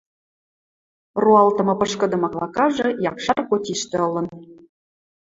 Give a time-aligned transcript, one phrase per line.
[1.23, 4.27] Роалтымы пышкыды маклакажы якшар котиштӹ ылын.